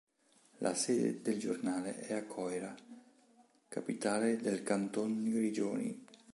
La 0.57 0.73
sede 0.73 1.21
del 1.21 1.37
giornale 1.37 1.99
è 1.99 2.15
a 2.15 2.23
Coira, 2.25 2.75
capitale 3.67 4.37
del 4.37 4.63
Canton 4.63 5.29
Grigioni. 5.29 6.03